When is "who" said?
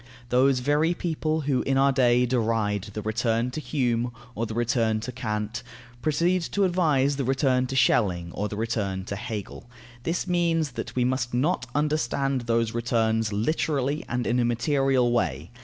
1.41-1.61